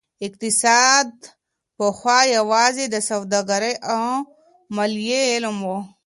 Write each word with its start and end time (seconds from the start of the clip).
اقتصاد 0.27 1.11
پخوا 1.77 2.19
يوازي 2.37 2.85
د 2.89 2.95
سوداګرۍ 3.09 3.73
او 3.91 4.03
ماليې 4.75 5.21
علم 5.33 5.57
و. 5.61 5.69